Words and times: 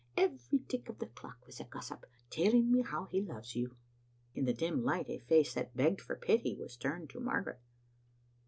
Every 0.17 0.57
tick 0.67 0.89
of 0.89 0.97
the 0.97 1.05
clock 1.05 1.45
was 1.45 1.59
a 1.59 1.63
gossip, 1.63 2.07
telling 2.31 2.71
me 2.71 2.81
how 2.81 3.05
he 3.05 3.21
loves 3.21 3.55
you." 3.55 3.75
In 4.33 4.45
the 4.45 4.51
dim 4.53 4.83
light 4.83 5.07
a 5.11 5.19
face 5.19 5.53
that 5.53 5.77
begged 5.77 6.01
for 6.01 6.15
pity 6.15 6.55
was 6.55 6.75
turned 6.75 7.11
to 7.11 7.19
Margaret. 7.19 7.61